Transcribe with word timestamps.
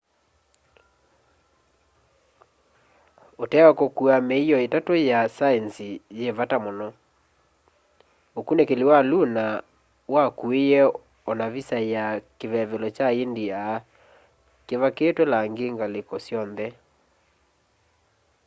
utee 3.43 3.63
wa 3.67 3.73
kukua 3.79 4.15
miio 4.29 4.57
itatu 4.67 4.93
ya 5.11 5.19
saenzi 5.37 5.89
yi 6.19 6.29
vata 6.37 6.57
muno 6.63 6.87
ukunikili 8.39 8.83
wa 8.91 8.99
lunar 9.09 9.53
wakuiye 10.13 10.81
o 11.29 11.31
na 11.39 11.47
visa 11.53 11.77
ya 11.93 12.05
kivevelo 12.37 12.87
kya 12.97 13.07
india 13.23 13.59
kivakitwe 14.65 15.23
langi 15.33 15.65
ngaliko 15.75 16.15
syonthe 16.25 16.67